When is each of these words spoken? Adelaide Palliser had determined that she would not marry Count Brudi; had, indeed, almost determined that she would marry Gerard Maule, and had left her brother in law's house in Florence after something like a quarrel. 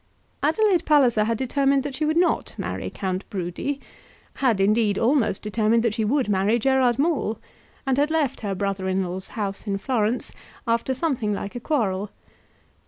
Adelaide 0.41 0.83
Palliser 0.83 1.25
had 1.25 1.37
determined 1.37 1.83
that 1.83 1.93
she 1.93 2.05
would 2.05 2.17
not 2.17 2.55
marry 2.57 2.89
Count 2.89 3.23
Brudi; 3.29 3.79
had, 4.37 4.59
indeed, 4.59 4.97
almost 4.97 5.43
determined 5.43 5.83
that 5.83 5.93
she 5.93 6.03
would 6.03 6.27
marry 6.27 6.57
Gerard 6.57 6.97
Maule, 6.97 7.39
and 7.85 7.99
had 7.99 8.09
left 8.09 8.41
her 8.41 8.55
brother 8.55 8.87
in 8.89 9.03
law's 9.03 9.27
house 9.37 9.67
in 9.67 9.77
Florence 9.77 10.31
after 10.65 10.95
something 10.95 11.33
like 11.35 11.53
a 11.55 11.59
quarrel. 11.59 12.09